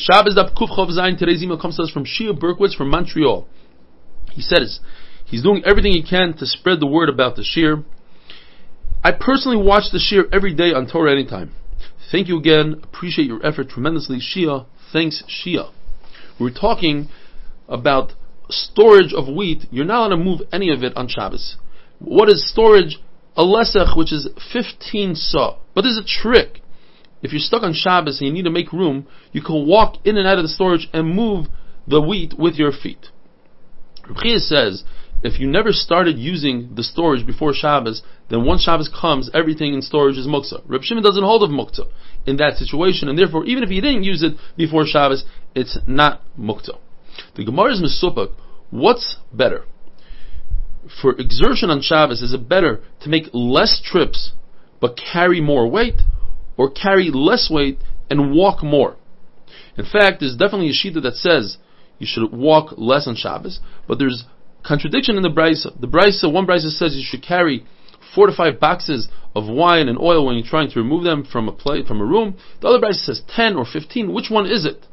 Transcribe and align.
Shabbos 0.00 0.34
Daf 0.34 0.54
Kufchov 0.56 0.88
Zayin. 0.96 1.18
Today's 1.18 1.42
email 1.42 1.60
comes 1.60 1.76
to 1.76 1.82
us 1.82 1.90
from 1.90 2.04
Shia 2.04 2.32
Berkowitz 2.32 2.74
from 2.74 2.88
Montreal. 2.88 3.46
He 4.32 4.40
says 4.40 4.80
he's 5.26 5.42
doing 5.42 5.62
everything 5.66 5.92
he 5.92 6.02
can 6.02 6.34
to 6.38 6.46
spread 6.46 6.80
the 6.80 6.86
word 6.86 7.10
about 7.10 7.36
the 7.36 7.42
Shiur. 7.42 7.84
I 9.04 9.12
personally 9.12 9.62
watch 9.62 9.90
the 9.92 9.98
Shiur 9.98 10.24
every 10.32 10.54
day 10.54 10.72
on 10.72 10.86
Torah 10.86 11.12
Anytime. 11.12 11.52
Thank 12.10 12.28
you 12.28 12.38
again. 12.38 12.80
Appreciate 12.82 13.26
your 13.26 13.44
effort 13.44 13.68
tremendously. 13.68 14.18
Shia. 14.18 14.64
Thanks, 14.90 15.22
Shia. 15.28 15.70
We're 16.38 16.54
talking 16.54 17.08
about 17.68 18.14
storage 18.48 19.12
of 19.12 19.28
wheat. 19.28 19.66
You're 19.70 19.84
not 19.84 20.06
allowed 20.06 20.16
to 20.16 20.24
move 20.24 20.40
any 20.50 20.70
of 20.72 20.82
it 20.82 20.96
on 20.96 21.08
Shabbos. 21.08 21.56
What 21.98 22.30
is 22.30 22.50
storage? 22.50 22.98
A 23.36 23.42
lesech, 23.42 23.96
which 23.96 24.12
is 24.12 24.28
15 24.52 25.14
saw. 25.14 25.58
But 25.74 25.82
there's 25.82 25.98
a 25.98 26.04
trick. 26.04 26.59
If 27.22 27.32
you're 27.32 27.40
stuck 27.40 27.62
on 27.62 27.74
Shabbos 27.74 28.20
and 28.20 28.28
you 28.28 28.32
need 28.32 28.44
to 28.44 28.50
make 28.50 28.72
room, 28.72 29.06
you 29.32 29.42
can 29.42 29.66
walk 29.66 29.96
in 30.04 30.16
and 30.16 30.26
out 30.26 30.38
of 30.38 30.44
the 30.44 30.48
storage 30.48 30.88
and 30.92 31.14
move 31.14 31.46
the 31.86 32.00
wheat 32.00 32.34
with 32.38 32.54
your 32.54 32.72
feet. 32.72 33.08
Reb 34.08 34.38
says, 34.38 34.84
if 35.22 35.38
you 35.38 35.46
never 35.46 35.72
started 35.72 36.18
using 36.18 36.74
the 36.74 36.82
storage 36.82 37.26
before 37.26 37.52
Shabbos, 37.52 38.02
then 38.30 38.46
once 38.46 38.62
Shabbos 38.62 38.88
comes, 38.88 39.30
everything 39.34 39.74
in 39.74 39.82
storage 39.82 40.16
is 40.16 40.26
muktzah. 40.26 40.62
Reb 40.66 40.82
Shimon 40.82 41.02
doesn't 41.02 41.22
hold 41.22 41.42
of 41.42 41.50
muktzah 41.50 41.88
in 42.26 42.38
that 42.38 42.56
situation, 42.56 43.08
and 43.08 43.18
therefore, 43.18 43.44
even 43.44 43.62
if 43.62 43.70
you 43.70 43.82
didn't 43.82 44.04
use 44.04 44.22
it 44.22 44.34
before 44.56 44.86
Shabbos, 44.86 45.24
it's 45.54 45.78
not 45.86 46.22
muktzah. 46.38 46.78
The 47.36 47.44
Gemara 47.44 47.72
is 47.72 47.82
misupak. 47.82 48.32
What's 48.70 49.18
better? 49.32 49.64
For 51.02 51.12
exertion 51.18 51.68
on 51.68 51.82
Shabbos, 51.82 52.22
is 52.22 52.32
it 52.32 52.48
better 52.48 52.80
to 53.02 53.08
make 53.10 53.24
less 53.34 53.80
trips 53.84 54.32
but 54.80 54.96
carry 55.12 55.42
more 55.42 55.68
weight, 55.68 56.00
or 56.60 56.70
carry 56.70 57.10
less 57.10 57.48
weight 57.50 57.78
and 58.10 58.34
walk 58.34 58.62
more? 58.62 58.98
In 59.78 59.86
fact, 59.86 60.20
there's 60.20 60.36
definitely 60.36 60.68
a 60.68 60.72
shita 60.72 61.02
that 61.02 61.14
says 61.14 61.56
you 61.98 62.06
should 62.06 62.30
walk 62.30 62.74
less 62.76 63.08
on 63.08 63.16
Shabbos, 63.16 63.60
but 63.88 63.98
there's 63.98 64.24
contradiction 64.62 65.16
in 65.16 65.22
the 65.22 65.30
brisa. 65.30 65.80
The 65.80 65.88
brisa, 65.88 66.30
one 66.30 66.46
brisa 66.46 66.68
says 66.68 66.94
you 66.94 67.02
should 67.02 67.22
carry 67.22 67.64
four 68.14 68.26
to 68.26 68.36
five 68.36 68.60
boxes 68.60 69.08
of 69.34 69.48
wine 69.48 69.88
and 69.88 69.98
oil 69.98 70.26
when 70.26 70.36
you're 70.36 70.46
trying 70.46 70.70
to 70.70 70.78
remove 70.78 71.02
them 71.02 71.24
from 71.24 71.48
a 71.48 71.52
plate, 71.52 71.86
from 71.86 72.02
a 72.02 72.04
room. 72.04 72.36
The 72.60 72.68
other 72.68 72.78
brisa 72.78 73.06
says 73.06 73.22
ten 73.26 73.56
or 73.56 73.64
fifteen. 73.64 74.12
Which 74.12 74.28
one 74.28 74.44
is 74.44 74.66
it? 74.66 74.84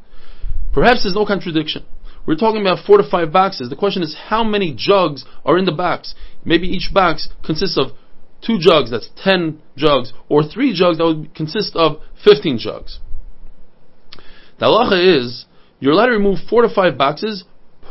Perhaps 0.74 1.04
there's 1.04 1.16
no 1.16 1.26
contradiction. 1.26 1.84
We're 2.26 2.36
talking 2.36 2.62
about 2.62 2.86
four 2.86 2.98
to 2.98 3.10
five 3.10 3.34
boxes. 3.34 3.70
The 3.70 3.76
question 3.76 4.04
is 4.04 4.16
how 4.30 4.46
many 4.46 4.74
jugs 4.74 5.26
are 5.44 5.58
in 5.58 5.66
the 5.66 5.74
box? 5.74 6.16
Maybe 6.46 6.68
each 6.68 6.94
box 6.94 7.28
consists 7.44 7.78
of 7.78 7.92
two 8.46 8.58
jugs, 8.60 8.92
that's 8.92 9.10
ten 9.24 9.62
jugs, 9.76 10.14
or 10.30 10.44
three 10.44 10.74
jugs 10.74 10.98
that 10.98 11.06
would 11.06 11.36
consist 11.36 11.76
of 11.76 12.02
fifteen 12.24 12.58
jugs. 12.58 13.00
The 14.60 14.66
halacha 14.66 15.20
is 15.20 15.46
you're 15.80 15.94
allowed 15.94 16.08
to 16.08 16.14
remove 16.14 16.40
four 16.50 16.64
to 16.64 16.70
five 16.74 16.98
boxes 16.98 17.44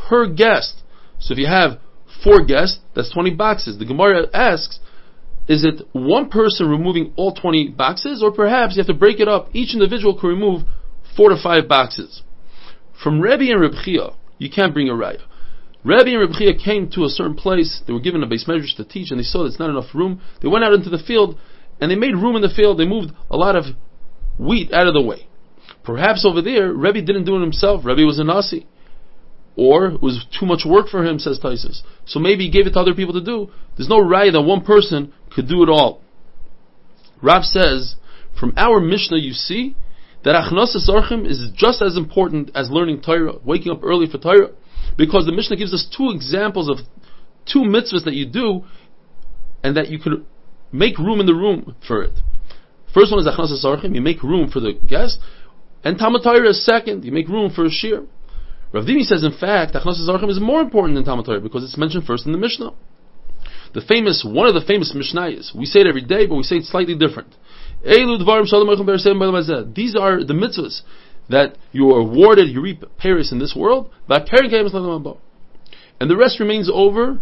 per 0.08 0.28
guest. 0.28 0.82
So 1.18 1.32
if 1.32 1.38
you 1.38 1.46
have 1.46 1.78
four 2.22 2.44
guests, 2.44 2.80
that's 2.94 3.12
20 3.12 3.34
boxes. 3.34 3.78
The 3.78 3.84
Gemara 3.84 4.26
asks, 4.34 4.80
is 5.48 5.64
it 5.64 5.86
one 5.92 6.28
person 6.28 6.68
removing 6.68 7.12
all 7.16 7.32
20 7.32 7.68
boxes, 7.68 8.22
or 8.22 8.32
perhaps 8.32 8.74
you 8.74 8.80
have 8.80 8.88
to 8.88 8.94
break 8.94 9.20
it 9.20 9.28
up? 9.28 9.48
Each 9.52 9.74
individual 9.74 10.18
can 10.18 10.28
remove 10.28 10.62
four 11.16 11.30
to 11.30 11.40
five 11.40 11.68
boxes. 11.68 12.22
From 13.02 13.20
Rebbe 13.20 13.52
and 13.52 13.60
Reb 13.60 13.72
Chia, 13.84 14.10
you 14.38 14.50
can't 14.50 14.74
bring 14.74 14.88
a 14.88 14.92
raya. 14.92 15.22
Rebbe 15.86 16.10
and 16.10 16.20
Reb 16.20 16.32
Chia 16.32 16.58
came 16.58 16.90
to 16.90 17.04
a 17.04 17.08
certain 17.08 17.36
place, 17.36 17.80
they 17.86 17.92
were 17.92 18.00
given 18.00 18.20
a 18.24 18.26
base 18.26 18.48
measure 18.48 18.66
to 18.76 18.84
teach, 18.84 19.12
and 19.12 19.20
they 19.20 19.24
saw 19.24 19.44
there's 19.44 19.60
not 19.60 19.70
enough 19.70 19.94
room. 19.94 20.20
They 20.42 20.48
went 20.48 20.64
out 20.64 20.72
into 20.72 20.90
the 20.90 20.98
field, 20.98 21.38
and 21.80 21.88
they 21.88 21.94
made 21.94 22.14
room 22.14 22.34
in 22.34 22.42
the 22.42 22.52
field, 22.52 22.78
they 22.78 22.86
moved 22.86 23.12
a 23.30 23.36
lot 23.36 23.54
of 23.54 23.66
wheat 24.36 24.72
out 24.72 24.88
of 24.88 24.94
the 24.94 25.02
way. 25.02 25.28
Perhaps 25.84 26.26
over 26.26 26.42
there, 26.42 26.72
Rebbe 26.72 27.02
didn't 27.02 27.24
do 27.24 27.36
it 27.36 27.40
himself, 27.40 27.84
Rebbe 27.84 28.04
was 28.04 28.18
a 28.18 28.24
Nasi. 28.24 28.66
Or 29.54 29.86
it 29.86 30.02
was 30.02 30.26
too 30.38 30.44
much 30.44 30.64
work 30.66 30.88
for 30.88 31.06
him, 31.06 31.20
says 31.20 31.38
Tosfos. 31.38 31.82
So 32.04 32.18
maybe 32.18 32.46
he 32.46 32.50
gave 32.50 32.66
it 32.66 32.72
to 32.72 32.80
other 32.80 32.94
people 32.94 33.14
to 33.14 33.24
do. 33.24 33.50
There's 33.76 33.88
no 33.88 34.00
right 34.00 34.32
that 34.32 34.42
one 34.42 34.64
person 34.64 35.14
could 35.30 35.48
do 35.48 35.62
it 35.62 35.68
all. 35.68 36.02
Rav 37.22 37.44
says, 37.44 37.94
from 38.38 38.52
our 38.56 38.80
Mishnah 38.80 39.18
you 39.18 39.32
see 39.32 39.76
that 40.24 40.34
Achnasas 40.34 40.90
Archim 40.90 41.24
is 41.24 41.52
just 41.54 41.80
as 41.80 41.96
important 41.96 42.50
as 42.56 42.70
learning 42.70 43.02
Torah, 43.02 43.34
waking 43.44 43.70
up 43.70 43.82
early 43.82 44.06
for 44.10 44.18
Torah, 44.18 44.50
because 44.96 45.26
the 45.26 45.32
Mishnah 45.32 45.56
gives 45.56 45.74
us 45.74 45.86
two 45.96 46.10
examples 46.14 46.68
of 46.68 46.78
two 47.50 47.60
mitzvahs 47.60 48.04
that 48.04 48.14
you 48.14 48.26
do, 48.26 48.64
and 49.62 49.76
that 49.76 49.88
you 49.88 49.98
can 49.98 50.24
make 50.72 50.98
room 50.98 51.20
in 51.20 51.26
the 51.26 51.34
room 51.34 51.76
for 51.86 52.02
it. 52.02 52.12
First 52.92 53.12
one 53.12 53.20
is 53.20 53.26
Achnasas 53.26 53.64
Archim, 53.64 53.94
you 53.94 54.00
make 54.00 54.22
room 54.22 54.50
for 54.50 54.60
the 54.60 54.72
guest, 54.72 55.18
and 55.84 55.98
Torah 55.98 56.48
is 56.48 56.64
second, 56.64 57.04
you 57.04 57.12
make 57.12 57.28
room 57.28 57.52
for 57.54 57.64
a 57.64 57.68
shiur. 57.68 58.06
Rav 58.72 58.84
Dimi 58.84 59.02
says, 59.02 59.22
in 59.22 59.32
fact, 59.32 59.74
Achnos 59.74 60.08
Zarchim 60.08 60.28
is 60.28 60.40
more 60.40 60.60
important 60.60 60.96
than 60.96 61.04
Torah 61.04 61.40
because 61.40 61.62
it's 61.62 61.78
mentioned 61.78 62.04
first 62.04 62.26
in 62.26 62.32
the 62.32 62.38
Mishnah. 62.38 62.72
The 63.74 63.80
famous, 63.80 64.24
one 64.26 64.48
of 64.48 64.54
the 64.54 64.66
famous 64.66 64.94
Mishnayos, 64.94 65.54
we 65.54 65.66
say 65.66 65.80
it 65.80 65.86
every 65.86 66.02
day, 66.02 66.26
but 66.26 66.34
we 66.34 66.42
say 66.42 66.56
it 66.56 66.64
slightly 66.64 66.96
different. 66.96 67.36
These 67.84 68.00
are 68.00 68.04
the 70.24 70.34
mitzvahs 70.34 70.82
that 71.28 71.56
you 71.72 71.90
are 71.90 72.00
awarded, 72.00 72.48
you 72.48 72.60
reap 72.60 72.84
peiros 73.02 73.32
in 73.32 73.38
this 73.38 73.54
world, 73.56 73.90
Kaimabba. 74.08 75.18
and 76.00 76.10
the 76.10 76.16
rest 76.16 76.40
remains 76.40 76.70
over 76.72 77.20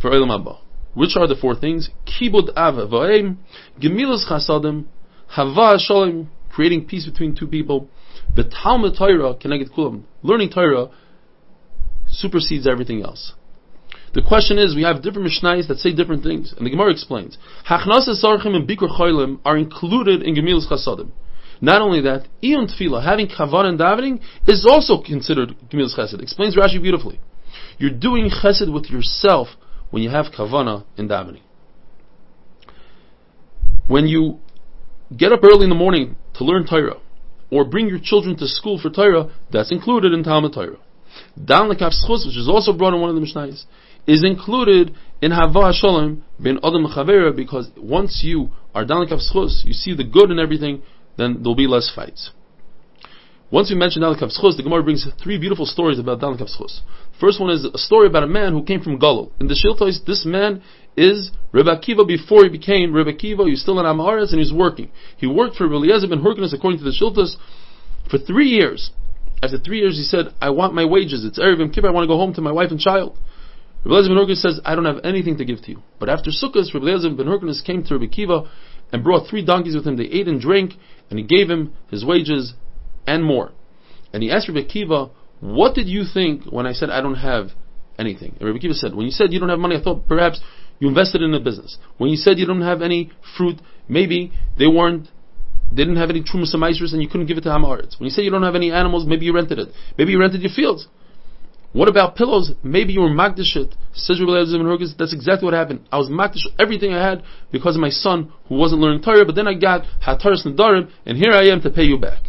for 0.00 0.10
Olam 0.10 0.28
Haba. 0.28 0.58
Which 0.94 1.16
are 1.16 1.26
the 1.26 1.36
four 1.36 1.54
things? 1.54 1.90
Kibud 2.06 2.50
Av 2.56 2.74
Va'im, 2.90 3.36
Gemilas 3.80 4.28
Chasadim, 4.28 4.84
Hava 5.28 5.78
Shalom, 5.78 6.30
creating 6.50 6.86
peace 6.86 7.06
between 7.06 7.34
two 7.34 7.46
people, 7.46 7.88
the 8.34 8.44
Talmud 8.44 8.94
Torah 8.96 9.34
k'neged 9.34 9.70
kulam. 9.74 10.04
Learning 10.22 10.50
Torah 10.50 10.90
supersedes 12.08 12.66
everything 12.66 13.02
else. 13.02 13.32
The 14.14 14.22
question 14.22 14.58
is, 14.58 14.76
we 14.76 14.82
have 14.82 15.02
different 15.02 15.28
Mishnayos 15.28 15.68
that 15.68 15.78
say 15.78 15.94
different 15.94 16.22
things, 16.22 16.52
and 16.54 16.66
the 16.66 16.70
Gemara 16.70 16.92
explains. 16.92 17.38
Hachnas 17.68 18.08
Sarchim 18.22 18.54
and 18.54 18.68
Bikur 18.68 18.94
Cholim 18.98 19.40
are 19.44 19.56
included 19.56 20.22
in 20.22 20.34
Gemilus 20.34 20.70
Chasadim. 20.70 21.10
Not 21.62 21.80
only 21.80 22.00
that, 22.00 22.26
Iyun 22.42 22.66
Tefillah, 22.68 23.04
having 23.04 23.28
Kavan 23.28 23.66
and 23.66 23.78
davening, 23.78 24.20
is 24.48 24.66
also 24.68 25.00
considered 25.00 25.54
Gemilus 25.70 25.96
Chesed. 25.96 26.20
Explains 26.20 26.56
Rashi 26.56 26.82
beautifully. 26.82 27.20
You're 27.78 27.90
doing 27.90 28.30
Chesed 28.30 28.70
with 28.70 28.86
yourself 28.90 29.46
when 29.90 30.02
you 30.02 30.10
have 30.10 30.26
Kavana 30.36 30.84
and 30.98 31.08
davening. 31.08 31.42
When 33.86 34.08
you 34.08 34.40
get 35.16 35.32
up 35.32 35.44
early 35.44 35.62
in 35.62 35.68
the 35.68 35.76
morning 35.76 36.16
to 36.34 36.44
learn 36.44 36.66
Torah, 36.66 36.96
or 37.48 37.64
bring 37.64 37.88
your 37.88 38.00
children 38.02 38.36
to 38.38 38.48
school 38.48 38.80
for 38.80 38.90
Torah, 38.90 39.30
that's 39.52 39.70
included 39.70 40.12
in 40.12 40.24
Talmud 40.24 40.54
Torah. 40.54 40.78
Dan 41.36 41.70
lekaf 41.70 41.92
schus, 41.92 42.26
which 42.26 42.36
is 42.36 42.48
also 42.48 42.72
brought 42.72 42.94
in 42.94 43.00
one 43.00 43.10
of 43.10 43.14
the 43.14 43.20
Mishnayos, 43.20 43.66
is 44.06 44.24
included 44.24 44.96
in 45.20 45.30
Hava 45.30 45.72
Shalom 45.72 46.24
bin 46.42 46.58
Adam 46.64 46.86
Chavera 46.86 47.36
because 47.36 47.70
once 47.76 48.22
you 48.24 48.50
are 48.74 48.84
dan 48.84 49.06
lekaf 49.06 49.20
schus, 49.32 49.64
you 49.64 49.74
see 49.74 49.94
the 49.94 50.02
good 50.02 50.30
in 50.30 50.40
everything, 50.40 50.82
then 51.16 51.42
there'll 51.42 51.54
be 51.54 51.66
less 51.66 51.90
fights. 51.94 52.30
Once 53.50 53.68
we 53.68 53.76
mention 53.76 54.00
Dan 54.00 54.14
lekaf 54.14 54.32
schus, 54.32 54.56
the 54.56 54.62
Gemara 54.62 54.82
brings 54.82 55.06
three 55.22 55.38
beautiful 55.38 55.66
stories 55.66 55.98
about 55.98 56.20
Dan 56.20 56.36
lekaf. 56.36 56.48
First 57.20 57.38
one 57.38 57.50
is 57.50 57.64
a 57.64 57.78
story 57.78 58.06
about 58.06 58.22
a 58.22 58.26
man 58.26 58.52
who 58.52 58.62
came 58.62 58.80
from 58.80 58.98
Galil. 58.98 59.30
In 59.38 59.46
the 59.46 59.54
Shiltois, 59.54 60.04
this 60.06 60.24
man 60.24 60.62
is 60.96 61.30
Rebbe 61.52 61.70
Akiva 61.70 62.06
before 62.06 62.44
he 62.44 62.48
became 62.48 62.94
Rebbe 62.94 63.12
Akiva. 63.12 63.44
He 63.44 63.52
was 63.52 63.60
still 63.60 63.78
in 63.78 63.84
Amaretz 63.84 64.30
and 64.30 64.40
he 64.40 64.46
was 64.50 64.52
working. 64.54 64.90
He 65.18 65.26
worked 65.26 65.56
for 65.56 65.64
Eliezer 65.66 66.08
ben 66.08 66.22
Hyrcanus 66.22 66.54
according 66.54 66.78
to 66.78 66.84
the 66.84 66.96
Shiltos 66.98 67.36
for 68.10 68.18
three 68.18 68.48
years. 68.48 68.90
After 69.42 69.58
three 69.58 69.80
years, 69.80 69.96
he 69.96 70.04
said, 70.04 70.32
"I 70.40 70.50
want 70.50 70.72
my 70.72 70.84
wages. 70.84 71.24
It's 71.24 71.38
Erev 71.38 71.58
Yom 71.58 71.70
Kippur. 71.70 71.88
I 71.88 71.90
want 71.90 72.04
to 72.04 72.08
go 72.08 72.16
home 72.16 72.32
to 72.34 72.40
my 72.40 72.52
wife 72.52 72.70
and 72.70 72.80
child." 72.80 73.18
Rebbe 73.84 73.94
Eliezer 73.94 74.08
ben 74.08 74.18
Hyrcanus 74.18 74.40
says, 74.40 74.60
"I 74.64 74.74
don't 74.74 74.84
have 74.86 75.00
anything 75.04 75.36
to 75.36 75.44
give 75.44 75.60
to 75.62 75.70
you." 75.72 75.82
But 75.98 76.08
after 76.08 76.30
Sukkot, 76.30 76.72
Rebbe 76.72 76.86
Eliezer 76.86 77.10
ben 77.10 77.26
Hyrcanus 77.26 77.60
came 77.60 77.82
to 77.84 77.98
Rebbe 77.98 78.12
Akiva 78.12 78.48
and 78.92 79.02
brought 79.02 79.28
three 79.28 79.44
donkeys 79.44 79.74
with 79.74 79.86
him. 79.86 79.96
They 79.96 80.04
ate 80.04 80.28
and 80.28 80.40
drank, 80.40 80.74
and 81.10 81.18
he 81.18 81.24
gave 81.24 81.48
him 81.48 81.72
his 81.90 82.04
wages 82.04 82.54
and 83.06 83.24
more. 83.24 83.52
And 84.12 84.22
he 84.22 84.30
asked 84.30 84.48
Rebbe 84.48 84.68
Akiva, 84.68 85.10
"What 85.40 85.74
did 85.74 85.88
you 85.88 86.04
think 86.04 86.44
when 86.44 86.66
I 86.66 86.72
said 86.72 86.90
I 86.90 87.00
don't 87.00 87.16
have 87.16 87.52
anything?" 87.98 88.36
And 88.38 88.48
Rebbe 88.48 88.58
Akiva 88.58 88.74
said, 88.74 88.94
"When 88.94 89.06
you 89.06 89.12
said 89.12 89.32
you 89.32 89.40
don't 89.40 89.48
have 89.48 89.58
money, 89.58 89.76
I 89.76 89.80
thought 89.80 90.06
perhaps." 90.06 90.40
You 90.82 90.88
invested 90.88 91.22
in 91.22 91.32
a 91.32 91.38
business. 91.38 91.78
When 91.98 92.10
you 92.10 92.16
said 92.16 92.40
you 92.40 92.46
don't 92.46 92.62
have 92.62 92.82
any 92.82 93.10
fruit, 93.36 93.60
maybe 93.88 94.32
they 94.58 94.66
weren't, 94.66 95.06
they 95.70 95.84
didn't 95.84 95.98
have 95.98 96.10
any 96.10 96.22
trumas 96.22 96.52
and 96.92 97.00
you 97.00 97.08
couldn't 97.08 97.26
give 97.26 97.38
it 97.38 97.42
to 97.42 97.52
Hamaritz. 97.52 98.00
When 98.00 98.06
you 98.06 98.10
said 98.10 98.24
you 98.24 98.32
don't 98.32 98.42
have 98.42 98.56
any 98.56 98.72
animals, 98.72 99.06
maybe 99.06 99.24
you 99.24 99.32
rented 99.32 99.60
it. 99.60 99.68
Maybe 99.96 100.10
you 100.10 100.18
rented 100.18 100.42
your 100.42 100.50
fields. 100.50 100.88
What 101.72 101.88
about 101.88 102.16
pillows? 102.16 102.52
Maybe 102.62 102.92
you 102.92 103.00
were 103.00 103.08
magdish 103.08 103.56
it. 103.56 103.74
That's 104.98 105.14
exactly 105.14 105.44
what 105.46 105.54
happened. 105.54 105.88
I 105.90 105.98
was 105.98 106.08
magdish 106.08 106.46
everything 106.58 106.92
I 106.92 107.02
had 107.02 107.22
because 107.50 107.76
of 107.76 107.80
my 107.80 107.88
son 107.88 108.32
who 108.48 108.56
wasn't 108.56 108.82
learning 108.82 109.02
Torah, 109.02 109.24
but 109.24 109.34
then 109.34 109.48
I 109.48 109.54
got 109.54 109.84
Hataras 110.06 110.46
Nadarim, 110.46 110.90
and 111.06 111.16
here 111.16 111.32
I 111.32 111.46
am 111.46 111.62
to 111.62 111.70
pay 111.70 111.84
you 111.84 111.98
back. 111.98 112.24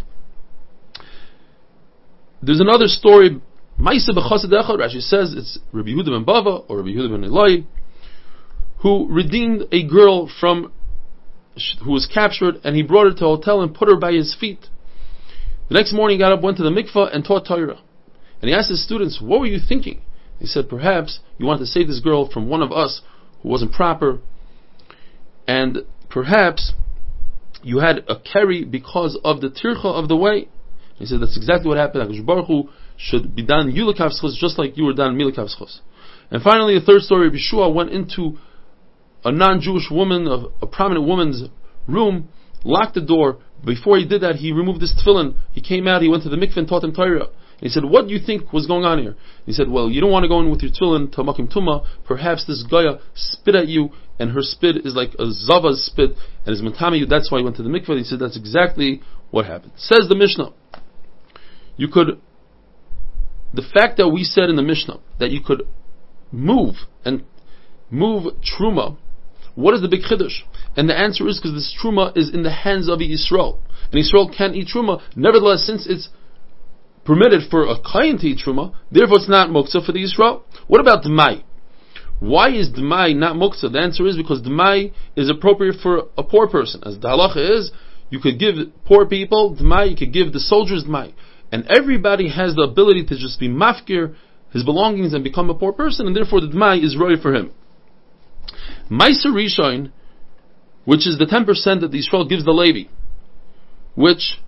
There's 2.42 2.62
another 2.62 2.88
story. 2.88 3.42
Rashi 3.80 5.02
says 5.02 5.34
it's 5.36 5.60
Rabbi 5.72 5.90
Yehuda 5.90 6.06
ben 6.06 6.26
Bava 6.26 6.64
or 6.70 6.78
Rabbi 6.78 6.90
Yehuda 6.90 7.10
ben 7.10 7.24
Eloi 7.24 7.66
who 8.84 9.08
redeemed 9.10 9.64
a 9.72 9.88
girl 9.88 10.30
from 10.40 10.72
who 11.84 11.92
was 11.92 12.06
captured, 12.06 12.56
and 12.64 12.76
he 12.76 12.84
brought 12.84 13.06
her 13.06 13.14
to 13.14 13.26
a 13.26 13.36
hotel 13.38 13.62
and 13.62 13.74
put 13.74 13.88
her 13.88 13.96
by 13.96 14.12
his 14.12 14.36
feet. 14.38 14.68
The 15.70 15.76
next 15.76 15.94
morning 15.94 16.18
he 16.18 16.20
got 16.20 16.34
up, 16.34 16.42
went 16.42 16.58
to 16.58 16.64
the 16.64 16.70
mikveh, 16.70 17.16
and 17.16 17.24
taught 17.24 17.48
Torah. 17.48 17.80
And 18.44 18.50
he 18.50 18.56
asked 18.56 18.68
his 18.68 18.84
students, 18.84 19.22
what 19.22 19.40
were 19.40 19.46
you 19.46 19.58
thinking? 19.58 20.02
He 20.38 20.48
said, 20.48 20.68
perhaps 20.68 21.22
you 21.38 21.46
wanted 21.46 21.62
to 21.62 21.66
save 21.66 21.88
this 21.88 22.02
girl 22.02 22.30
from 22.30 22.50
one 22.50 22.62
of 22.62 22.74
us 22.74 23.02
who 23.42 23.48
wasn't 23.48 23.72
proper, 23.72 24.20
and 25.48 25.78
perhaps 26.10 26.74
you 27.64 27.80
had 27.80 28.04
a 28.10 28.20
carry 28.20 28.66
because 28.66 29.18
of 29.24 29.40
the 29.40 29.48
tircha 29.48 29.86
of 29.86 30.10
the 30.10 30.18
way. 30.18 30.50
He 30.96 31.06
said, 31.06 31.22
that's 31.22 31.38
exactly 31.38 31.70
what 31.70 31.78
happened. 31.78 32.10
HaKadosh 32.10 32.26
Baruch 32.26 32.48
Hu 32.48 32.70
should 32.98 33.34
be 33.34 33.46
done 33.46 33.72
yulikav 33.72 34.12
just 34.38 34.60
like 34.60 34.76
you 34.76 34.84
were 34.84 34.94
done 34.94 35.18
milikav 35.18 35.48
And 36.30 36.44
finally, 36.44 36.78
the 36.78 36.86
third 36.86 37.04
story 37.04 37.32
Yeshua 37.32 37.74
went 37.74 37.92
into 37.92 38.38
a 39.24 39.32
non-Jewish 39.32 39.90
woman, 39.90 40.28
a, 40.28 40.48
a 40.62 40.68
prominent 40.68 41.08
woman's 41.08 41.44
room, 41.88 42.28
locked 42.66 42.96
the 42.96 43.02
door. 43.02 43.40
Before 43.64 43.98
he 43.98 44.06
did 44.06 44.20
that, 44.20 44.36
he 44.36 44.52
removed 44.52 44.82
his 44.82 44.94
tefillin. 44.94 45.36
He 45.54 45.62
came 45.62 45.88
out, 45.88 46.02
he 46.02 46.10
went 46.10 46.24
to 46.24 46.30
the 46.30 46.36
mikveh 46.36 46.58
and 46.58 46.68
taught 46.68 46.84
him 46.84 46.94
Torah. 46.94 47.30
He 47.64 47.70
said, 47.70 47.86
what 47.86 48.08
do 48.08 48.14
you 48.14 48.20
think 48.24 48.52
was 48.52 48.68
going 48.68 48.84
on 48.84 49.00
here? 49.02 49.16
He 49.46 49.54
said, 49.54 49.70
well, 49.70 49.90
you 49.90 50.02
don't 50.02 50.12
want 50.12 50.24
to 50.24 50.28
go 50.28 50.42
in 50.42 50.52
with 50.52 50.62
your 50.62 50.72
tefillin 50.72 51.12
to 51.14 51.24
makim 51.24 51.52
tuma. 51.52 51.86
Perhaps 52.06 52.46
this 52.46 52.62
Goya 52.70 53.00
spit 53.16 53.56
at 53.56 53.68
you, 53.68 53.92
and 54.20 54.32
her 54.32 54.42
spit 54.42 54.86
is 54.86 54.96
like 54.96 55.14
a 55.18 55.32
zava's 55.32 55.86
spit, 55.86 56.12
and 56.46 56.54
is 56.54 56.62
matami 56.62 57.00
you. 57.00 57.06
That's 57.06 57.32
why 57.32 57.38
he 57.38 57.44
went 57.44 57.56
to 57.56 57.64
the 57.64 57.70
mikveh. 57.70 57.98
He 57.98 58.04
said, 58.04 58.20
that's 58.20 58.38
exactly 58.38 59.02
what 59.32 59.46
happened. 59.46 59.72
Says 59.78 60.08
the 60.10 60.16
Mishnah. 60.16 60.52
You 61.78 61.88
could, 61.88 62.22
the 63.54 63.64
fact 63.74 63.98
that 63.98 64.10
we 64.10 64.24
said 64.24 64.50
in 64.50 64.58
the 64.58 64.62
Mishnah 64.62 65.00
that 65.20 65.32
you 65.32 65.42
could 65.42 65.64
move 66.32 66.76
and 67.06 67.24
move 67.90 68.34
truma 68.44 68.98
what 69.56 69.74
is 69.76 69.82
the 69.82 69.88
big 69.88 70.02
chiddush? 70.02 70.42
And 70.76 70.90
the 70.90 70.98
answer 70.98 71.28
is 71.28 71.40
because 71.40 71.54
this 71.54 71.76
truma 71.80 72.18
is 72.18 72.34
in 72.34 72.44
the 72.44 72.52
hands 72.52 72.90
of 72.90 73.00
Yisrael. 73.00 73.60
And 73.92 74.04
Yisrael 74.04 74.36
can't 74.36 74.56
eat 74.56 74.68
truma. 74.74 75.02
Nevertheless, 75.16 75.66
since 75.66 75.86
it's 75.88 76.10
permitted 77.06 77.50
for 77.50 77.68
a 77.68 77.76
kain 77.76 78.18
to 78.18 78.28
eat 78.28 78.40
truma, 78.46 78.74
therefore 78.92 79.18
it's 79.18 79.30
not 79.30 79.50
muktzah 79.50 79.86
for 79.86 79.92
the 79.92 80.00
Yisrael. 80.00 80.42
What 80.68 80.82
about 80.82 81.04
dmai? 81.04 81.44
Why 82.20 82.50
is 82.50 82.70
dmai 82.70 83.16
not 83.16 83.36
muktzah? 83.36 83.72
The 83.72 83.80
answer 83.80 84.08
is 84.08 84.16
because 84.16 84.42
dmai 84.42 84.94
is 85.16 85.30
appropriate 85.30 85.76
for 85.82 86.04
a 86.18 86.24
poor 86.24 86.48
person. 86.48 86.82
As 86.86 86.98
the 87.00 87.10
halacha 87.10 87.60
is, 87.60 87.72
you 88.10 88.20
could 88.20 88.40
give 88.40 88.56
poor 88.86 89.06
people 89.06 89.56
dmai, 89.56 89.90
you 89.90 89.98
could 89.98 90.14
give 90.14 90.32
the 90.32 90.40
soldiers 90.40 90.86
dmai. 90.88 91.14
And 91.52 91.68
everybody 91.70 92.30
has 92.30 92.56
the 92.56 92.64
ability 92.64 93.06
to 93.08 93.18
just 93.18 93.40
be 93.40 93.50
mafkir, 93.50 94.16
his 94.52 94.64
belongings, 94.64 95.14
and 95.14 95.24
become 95.24 95.50
a 95.50 95.56
poor 95.56 95.74
person, 95.74 96.08
and 96.08 96.16
therefore 96.16 96.42
the 96.42 96.48
dmai 96.48 96.84
is 96.84 96.98
right 96.98 97.22
for 97.22 97.34
him. 97.34 97.52
Meiser 98.90 99.28
Rishon, 99.28 99.92
which 100.86 101.08
is 101.08 101.18
the 101.18 101.26
10% 101.26 101.82
that 101.82 101.92
the 101.92 102.00
Israel 102.00 102.28
gives 102.28 102.46
the 102.46 102.52
Levi, 102.52 102.90
which 103.96 104.40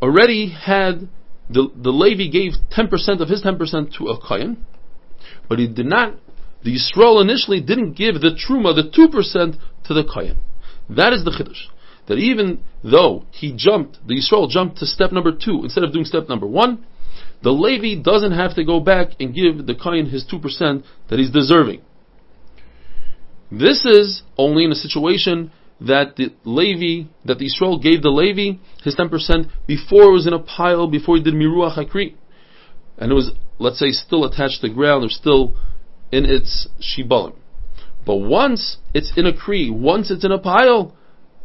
already 0.00 0.50
had, 0.50 1.08
the, 1.50 1.70
the 1.74 1.90
Levi 1.90 2.30
gave 2.30 2.52
10% 2.76 3.20
of 3.20 3.28
his 3.28 3.42
10% 3.42 3.96
to 3.98 4.08
a 4.08 4.20
Kayan, 4.26 4.66
but 5.48 5.58
he 5.58 5.66
did 5.66 5.86
not, 5.86 6.14
the 6.62 6.74
Israel 6.74 7.20
initially 7.20 7.60
didn't 7.60 7.94
give 7.94 8.14
the 8.14 8.30
Truma, 8.30 8.74
the 8.74 8.90
2% 8.90 9.58
to 9.86 9.94
the 9.94 10.04
Kayan. 10.04 10.38
That 10.90 11.12
is 11.12 11.24
the 11.24 11.30
Chiddush. 11.30 11.68
That 12.06 12.16
even 12.16 12.64
though 12.82 13.24
he 13.30 13.54
jumped, 13.54 13.98
the 14.06 14.18
Israel 14.18 14.48
jumped 14.48 14.78
to 14.78 14.86
step 14.86 15.12
number 15.12 15.32
two 15.32 15.60
instead 15.64 15.84
of 15.84 15.92
doing 15.92 16.04
step 16.04 16.28
number 16.28 16.46
one, 16.46 16.86
the 17.42 17.50
Levi 17.50 18.02
doesn't 18.02 18.32
have 18.32 18.54
to 18.56 18.64
go 18.64 18.80
back 18.80 19.10
and 19.20 19.34
give 19.34 19.66
the 19.66 19.74
Kayan 19.74 20.06
his 20.06 20.24
2% 20.24 20.84
that 21.08 21.18
he's 21.18 21.30
deserving. 21.30 21.82
This 23.50 23.84
is 23.84 24.22
only 24.36 24.64
in 24.64 24.72
a 24.72 24.74
situation 24.74 25.52
that 25.80 26.16
the 26.16 26.34
Levi, 26.44 27.08
that 27.24 27.38
the 27.38 27.46
Israel 27.46 27.78
gave 27.78 28.02
the 28.02 28.10
Levi 28.10 28.58
his 28.82 28.96
10% 28.96 29.50
before 29.66 30.04
it 30.04 30.12
was 30.12 30.26
in 30.26 30.32
a 30.32 30.38
pile, 30.38 30.88
before 30.88 31.16
he 31.16 31.22
did 31.22 31.34
Miruach 31.34 31.78
Hakri. 31.78 32.14
And 32.96 33.12
it 33.12 33.14
was, 33.14 33.30
let's 33.58 33.78
say, 33.78 33.90
still 33.90 34.24
attached 34.24 34.60
to 34.60 34.68
the 34.68 34.74
ground 34.74 35.04
or 35.04 35.08
still 35.08 35.54
in 36.10 36.24
its 36.24 36.68
Shibalim. 36.80 37.36
But 38.04 38.16
once 38.16 38.78
it's 38.94 39.12
in 39.16 39.26
a 39.26 39.36
Kri, 39.36 39.70
once 39.70 40.10
it's 40.10 40.24
in 40.24 40.32
a 40.32 40.38
pile, 40.38 40.96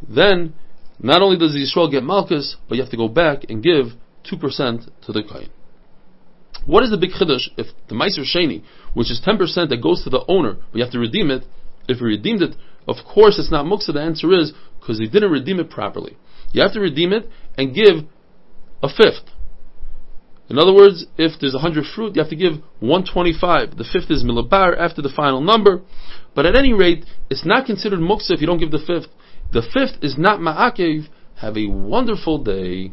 then 0.08 0.54
not 0.98 1.22
only 1.22 1.36
does 1.36 1.52
the 1.52 1.62
Israel 1.62 1.90
get 1.90 2.02
Malchus, 2.02 2.56
but 2.68 2.76
you 2.76 2.82
have 2.82 2.90
to 2.90 2.96
go 2.96 3.08
back 3.08 3.44
and 3.48 3.62
give 3.62 3.86
2% 4.30 4.88
to 5.06 5.12
the 5.12 5.22
Kain. 5.22 5.50
What 6.66 6.82
is 6.82 6.90
the 6.90 6.96
big 6.96 7.10
chiddush 7.10 7.48
if 7.58 7.66
the 7.88 7.94
Meiser 7.94 8.24
Sheni, 8.24 8.62
which 8.94 9.10
is 9.10 9.20
10% 9.24 9.68
that 9.68 9.82
goes 9.82 10.02
to 10.04 10.10
the 10.10 10.24
owner, 10.28 10.54
but 10.54 10.78
you 10.78 10.82
have 10.82 10.92
to 10.92 10.98
redeem 10.98 11.30
it, 11.30 11.44
if 11.88 11.98
he 11.98 12.04
redeemed 12.04 12.42
it, 12.42 12.56
of 12.86 12.96
course 13.04 13.38
it's 13.38 13.50
not 13.50 13.66
muksa. 13.66 13.92
The 13.92 14.00
answer 14.00 14.32
is 14.32 14.52
because 14.78 14.98
he 14.98 15.08
didn't 15.08 15.30
redeem 15.30 15.60
it 15.60 15.70
properly. 15.70 16.16
You 16.52 16.62
have 16.62 16.72
to 16.74 16.80
redeem 16.80 17.12
it 17.12 17.28
and 17.56 17.74
give 17.74 18.04
a 18.82 18.88
fifth. 18.88 19.30
In 20.48 20.58
other 20.58 20.74
words, 20.74 21.06
if 21.16 21.40
there's 21.40 21.54
100 21.54 21.84
fruit, 21.94 22.16
you 22.16 22.22
have 22.22 22.30
to 22.30 22.36
give 22.36 22.62
125. 22.80 23.78
The 23.78 23.84
fifth 23.90 24.10
is 24.10 24.22
milabar 24.22 24.78
after 24.78 25.00
the 25.00 25.08
final 25.14 25.40
number. 25.40 25.80
But 26.34 26.44
at 26.44 26.56
any 26.56 26.74
rate, 26.74 27.06
it's 27.30 27.46
not 27.46 27.66
considered 27.66 28.00
muksa 28.00 28.32
if 28.32 28.40
you 28.40 28.46
don't 28.46 28.58
give 28.58 28.70
the 28.70 28.78
fifth. 28.78 29.10
The 29.52 29.62
fifth 29.62 30.02
is 30.02 30.16
not 30.18 30.40
ma'akev. 30.40 31.08
Have 31.36 31.56
a 31.56 31.68
wonderful 31.68 32.44
day. 32.44 32.90